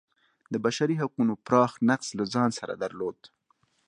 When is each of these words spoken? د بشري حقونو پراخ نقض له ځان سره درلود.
د 0.53 0.55
بشري 0.65 0.95
حقونو 1.01 1.33
پراخ 1.47 1.71
نقض 1.89 2.07
له 2.19 2.25
ځان 2.33 2.49
سره 2.59 2.73
درلود. 2.83 3.17